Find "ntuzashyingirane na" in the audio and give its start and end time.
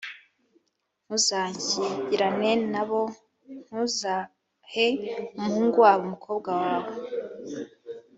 1.05-2.83